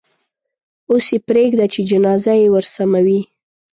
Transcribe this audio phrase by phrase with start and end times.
[0.89, 3.21] اوس یې پرېږده چې جنازه یې ورسموي.